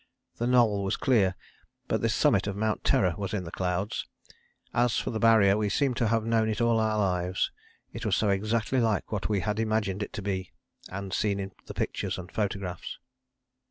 [0.37, 1.35] The Knoll was clear,
[1.87, 4.07] but the summit of Mount Terror was in the clouds.
[4.73, 7.51] As for the Barrier we seemed to have known it all our lives,
[7.93, 10.53] it was so exactly like what we had imagined it to be,
[10.89, 12.97] and seen in the pictures and photographs.